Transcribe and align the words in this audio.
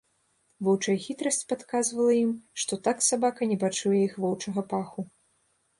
Воўчая 0.67 0.95
хітрасць 1.03 1.47
падказвала 1.53 2.15
ім, 2.23 2.33
што 2.63 2.73
так 2.89 3.07
сабака 3.09 3.41
не 3.53 3.57
пачуе 3.67 3.95
іх 4.09 4.13
воўчага 4.27 4.61
паху. 4.75 5.09